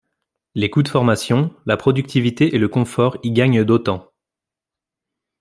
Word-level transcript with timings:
Les 0.55 0.71
coûts 0.71 0.81
de 0.81 0.87
formation, 0.87 1.55
la 1.67 1.77
productivité 1.77 2.55
et 2.55 2.57
le 2.57 2.67
confort 2.67 3.19
y 3.21 3.31
gagnent 3.31 3.63
d'autant. 3.63 4.09